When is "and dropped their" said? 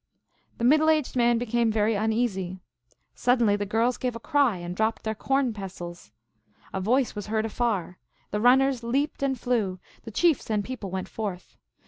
4.57-5.13